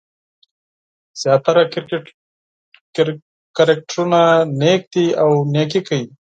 زیاتره 1.21 1.61
کرکټرونه 3.55 4.21
نېک 4.59 4.81
دي 4.93 5.05
او 5.21 5.29
نېکي 5.53 5.81
کوي. 5.87 6.05